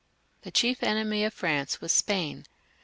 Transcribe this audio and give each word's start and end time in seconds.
The 0.41 0.49
chief 0.49 0.81
enemy 0.81 1.23
of 1.25 1.31
France 1.31 1.79
was 1.79 1.91
Spain. 1.91 2.47